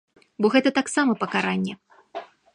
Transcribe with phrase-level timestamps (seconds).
[0.45, 1.73] Бо гэта таксама пакаранне.